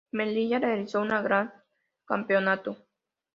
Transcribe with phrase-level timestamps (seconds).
[0.11, 1.53] Melilla realizando un gran
[2.05, 2.75] campeonato.